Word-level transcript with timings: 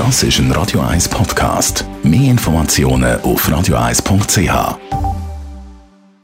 Das 0.00 0.22
ist 0.22 0.38
ein 0.38 0.50
Radio 0.52 0.80
1 0.80 1.10
Podcast. 1.10 1.84
Mehr 2.02 2.30
Informationen 2.30 3.20
auf 3.20 3.46
radio1.ch. 3.46 4.48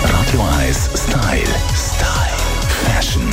Radio 0.01 0.41
1 0.61 0.91
Style. 0.95 1.43
Style. 1.75 2.37
Fashion. 2.87 3.31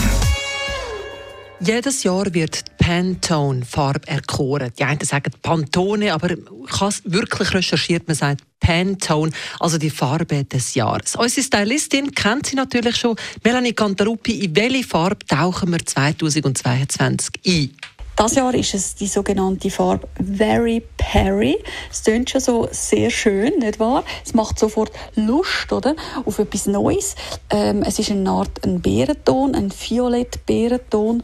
Jedes 1.61 2.03
Jahr 2.03 2.33
wird 2.33 2.65
Pantone-Farbe 2.77 4.05
erkoren. 4.09 4.73
Die 4.77 4.83
einen 4.83 4.99
sagen 4.99 5.31
Pantone, 5.41 6.13
aber 6.13 6.31
ich 6.31 6.81
habe 6.81 6.93
wirklich 7.05 7.53
recherchiert. 7.53 8.05
Man 8.09 8.17
sagt 8.17 8.41
Pantone, 8.59 9.31
also 9.61 9.77
die 9.77 9.89
Farbe 9.89 10.43
des 10.43 10.73
Jahres. 10.73 11.15
Unsere 11.15 11.45
Stylistin 11.45 12.11
kennt 12.11 12.47
sie 12.47 12.57
natürlich 12.57 12.97
schon. 12.97 13.15
Melanie 13.45 13.71
Cantaruppi, 13.71 14.43
in 14.43 14.53
welche 14.57 14.83
Farbe 14.83 15.25
tauchen 15.25 15.71
wir 15.71 15.85
2022 15.85 17.31
ein? 17.47 17.69
Das 18.15 18.35
Jahr 18.35 18.53
ist 18.53 18.75
es 18.75 18.93
die 18.95 19.07
sogenannte 19.07 19.71
Farbe 19.71 20.07
Very 20.15 20.83
Perry. 21.03 21.57
Es 21.91 22.03
klingt 22.03 22.29
schon 22.29 22.41
so 22.41 22.67
sehr 22.71 23.09
schön, 23.09 23.59
nicht 23.59 23.79
wahr? 23.79 24.03
Es 24.25 24.33
macht 24.33 24.57
sofort 24.57 24.91
Lust, 25.15 25.71
oder? 25.71 25.95
Auf 26.25 26.39
etwas 26.39 26.65
Neues. 26.65 27.15
Ähm, 27.49 27.83
es 27.83 27.99
ist 27.99 28.09
eine 28.09 28.29
Art 28.29 28.63
ein 28.63 28.81
Bärenton, 28.81 29.53
ein 29.53 29.71
Violett-Bärenton. 29.71 31.21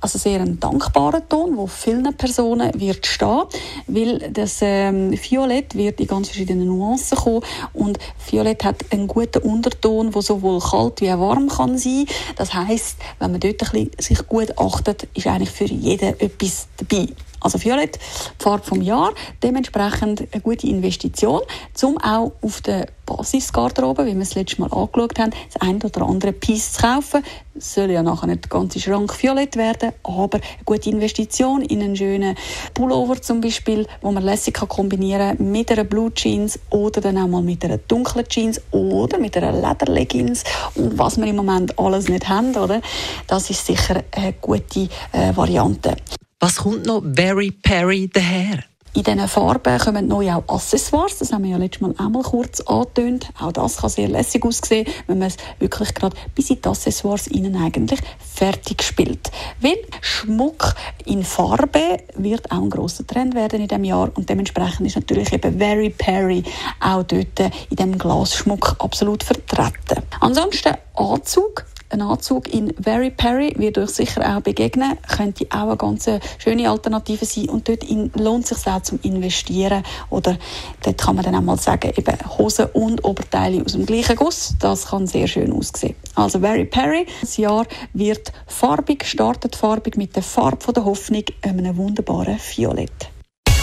Also 0.00 0.18
sehr 0.18 0.40
ein 0.40 0.60
dankbarer 0.60 1.28
Ton, 1.28 1.56
wo 1.56 1.66
vielen 1.66 2.14
Personen 2.16 2.78
wird 2.78 3.06
stehen, 3.06 3.44
weil 3.86 4.30
das 4.32 4.58
ähm, 4.60 5.12
Violett 5.12 5.76
wird 5.76 6.00
in 6.00 6.08
ganz 6.08 6.28
verschiedenen 6.28 6.66
Nuancen 6.66 7.16
kommen 7.16 7.42
und 7.72 7.98
Violett 8.28 8.64
hat 8.64 8.84
einen 8.90 9.06
guten 9.06 9.42
Unterton, 9.42 10.12
wo 10.12 10.20
sowohl 10.20 10.60
kalt 10.60 11.00
wie 11.00 11.12
auch 11.12 11.20
warm 11.20 11.48
kann 11.48 11.78
sein. 11.78 12.06
Das 12.34 12.52
heißt, 12.52 12.96
wenn 13.20 13.30
man 13.30 13.40
dort 13.40 13.62
ein 13.62 13.70
bisschen 13.70 13.90
sich 13.98 14.26
gut 14.26 14.58
achtet, 14.58 15.06
ist 15.14 15.28
eigentlich 15.28 15.50
für 15.50 15.66
jeden 15.66 16.18
etwas 16.20 16.66
dabei. 16.76 17.06
Also 17.42 17.62
Violett, 17.62 17.98
die 18.40 18.42
Farbe 18.42 18.64
vom 18.64 18.80
Jahr, 18.80 19.12
dementsprechend 19.42 20.28
eine 20.32 20.40
gute 20.42 20.66
Investition, 20.66 21.42
um 21.82 21.98
auch 21.98 22.32
auf 22.42 22.60
der 22.60 22.86
Basisgarderobe, 23.06 24.06
wie 24.06 24.14
wir 24.14 24.22
es 24.22 24.34
letztes 24.34 24.58
Mal 24.58 24.72
angeschaut 24.72 25.18
haben, 25.18 25.32
das 25.52 25.60
ein 25.60 25.82
oder 25.82 26.02
andere 26.02 26.32
Piece 26.32 26.74
zu 26.74 26.82
kaufen. 26.82 27.24
Es 27.54 27.74
soll 27.74 27.90
ja 27.90 28.02
nachher 28.02 28.28
nicht 28.28 28.44
der 28.44 28.48
ganze 28.48 28.80
Schrank 28.80 29.20
violett 29.20 29.56
werden, 29.56 29.92
aber 30.02 30.38
eine 30.38 30.64
gute 30.64 30.88
Investition 30.88 31.62
in 31.62 31.82
einen 31.82 31.96
schönen 31.96 32.36
Pullover 32.74 33.20
zum 33.20 33.40
Beispiel, 33.40 33.86
wo 34.00 34.12
man 34.12 34.22
lässig 34.22 34.54
kann 34.54 34.68
kombinieren 34.68 35.36
mit 35.50 35.70
einer 35.70 35.84
Blue 35.84 36.12
Jeans 36.14 36.58
oder 36.70 37.00
dann 37.00 37.18
auch 37.18 37.28
mal 37.28 37.42
mit 37.42 37.64
einer 37.64 37.78
dunklen 37.78 38.26
Jeans 38.28 38.60
oder 38.70 39.18
mit 39.18 39.36
einer 39.36 39.52
Lederleggings 39.52 40.44
und 40.74 40.98
was 40.98 41.18
wir 41.18 41.26
im 41.26 41.36
Moment 41.36 41.78
alles 41.78 42.08
nicht 42.08 42.28
haben, 42.28 42.54
oder? 42.56 42.80
Das 43.26 43.50
ist 43.50 43.66
sicher 43.66 44.02
eine 44.12 44.32
gute 44.34 44.88
äh, 45.12 45.34
Variante. 45.34 45.96
Was 46.44 46.56
kommt 46.56 46.86
noch 46.86 47.04
Very 47.04 47.52
Perry 47.52 48.10
daher? 48.12 48.64
In 48.94 49.04
diesen 49.04 49.28
Farben 49.28 49.78
kommen 49.78 50.08
neu 50.08 50.28
auch 50.32 50.42
Accessoires. 50.48 51.18
Das 51.18 51.32
haben 51.32 51.44
wir 51.44 51.52
ja 51.52 51.56
letztes 51.56 51.82
Mal 51.82 51.94
einmal 51.98 52.24
kurz 52.24 52.60
angetönt. 52.62 53.30
Auch 53.38 53.52
das 53.52 53.76
kann 53.76 53.90
sehr 53.90 54.08
lässig 54.08 54.44
aussehen, 54.44 54.84
wenn 55.06 55.20
man 55.20 55.28
es 55.28 55.36
wirklich 55.60 55.94
gerade 55.94 56.16
bis 56.34 56.50
in 56.50 56.60
die 56.60 56.68
Accessoires 56.68 57.28
innen 57.28 57.54
eigentlich 57.54 58.00
fertig 58.18 58.82
spielt. 58.82 59.30
Weil 59.60 59.78
Schmuck 60.00 60.74
in 61.04 61.22
Farbe 61.22 61.98
wird 62.16 62.50
auch 62.50 62.60
ein 62.62 62.70
grosser 62.70 63.06
Trend 63.06 63.36
werden 63.36 63.60
in 63.60 63.68
diesem 63.68 63.84
Jahr 63.84 64.10
und 64.12 64.28
dementsprechend 64.28 64.84
ist 64.84 64.96
natürlich 64.96 65.32
eben 65.32 65.56
Very 65.56 65.90
Perry 65.90 66.42
auch 66.80 67.04
dort 67.04 67.38
in 67.70 67.76
diesem 67.76 67.96
Glasschmuck 67.96 68.74
absolut 68.80 69.22
vertreten. 69.22 70.02
Ansonsten 70.18 70.74
Anzug 70.96 71.66
ein 71.92 72.00
Anzug 72.00 72.52
in 72.52 72.72
Very 72.80 73.10
Perry 73.10 73.54
wird 73.56 73.78
euch 73.78 73.90
sicher 73.90 74.36
auch 74.36 74.40
begegnen, 74.40 74.98
könnte 75.08 75.46
auch 75.50 75.68
eine 75.68 75.76
ganz 75.76 76.08
schöne 76.38 76.70
Alternative 76.70 77.24
sein 77.24 77.48
und 77.48 77.68
dort 77.68 77.84
lohnt 78.14 78.50
es 78.50 78.62
sich 78.62 78.72
auch 78.72 78.82
zum 78.82 78.98
Investieren 79.02 79.82
oder 80.10 80.38
dort 80.82 80.98
kann 80.98 81.16
man 81.16 81.24
dann 81.24 81.34
auch 81.34 81.42
mal 81.42 81.58
sagen, 81.58 81.92
eben 81.96 82.16
Hosen 82.38 82.66
und 82.72 83.04
Oberteile 83.04 83.62
aus 83.64 83.72
dem 83.72 83.86
gleichen 83.86 84.16
Guss, 84.16 84.54
das 84.58 84.86
kann 84.86 85.06
sehr 85.06 85.28
schön 85.28 85.52
aussehen. 85.52 85.94
Also 86.14 86.40
Very 86.40 86.64
Perry, 86.64 87.06
das 87.20 87.36
Jahr 87.36 87.66
wird 87.92 88.32
farbig, 88.46 89.04
startet 89.04 89.56
farbig 89.56 89.96
mit 89.96 90.16
der 90.16 90.22
Farbe 90.22 90.72
der 90.72 90.84
Hoffnung, 90.84 91.24
einem 91.42 91.76
wunderbaren 91.76 92.38
Violett. 92.38 93.10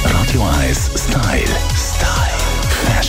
Radio 0.03 0.41
1 0.62 0.91
Style. 0.95 1.56
Style. 1.75 2.39
Fashion. 2.85 3.08